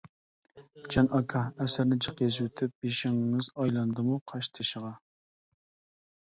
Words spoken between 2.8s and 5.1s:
بېشىڭىز ئايلاندىمۇ قاش تېشىغا.